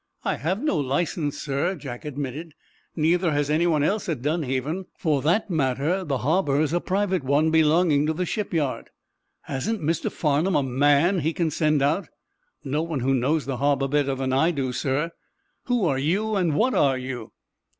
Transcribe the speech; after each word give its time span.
"I 0.23 0.37
have 0.37 0.63
no 0.63 0.77
license, 0.79 1.37
sir," 1.39 1.75
Jack 1.75 2.05
admitted. 2.05 2.55
"Neither 2.95 3.33
has 3.33 3.51
anyone 3.51 3.83
else 3.83 4.09
at 4.09 4.23
Dunhaven. 4.23 4.85
For 4.97 5.21
that 5.21 5.51
matter, 5.51 6.03
the 6.03 6.17
harbor's 6.17 6.73
a 6.73 6.79
private 6.81 7.23
one, 7.23 7.51
belonging 7.51 8.07
to 8.07 8.13
the 8.13 8.25
shipyard." 8.25 8.89
"Hasn't 9.41 9.79
Mr. 9.79 10.11
Farnum 10.11 10.55
a 10.55 10.63
man 10.63 11.19
he 11.19 11.33
can 11.33 11.51
send 11.51 11.83
out?" 11.83 12.09
"No 12.63 12.81
one 12.81 13.01
who 13.01 13.13
knows 13.13 13.45
the 13.45 13.57
harbor 13.57 13.87
better 13.87 14.15
than 14.15 14.33
I 14.33 14.49
do, 14.49 14.73
sir." 14.73 15.11
"Who 15.65 15.85
are 15.85 15.99
you? 15.99 16.31
What 16.31 16.73
are 16.73 16.97
you?" 16.97 17.33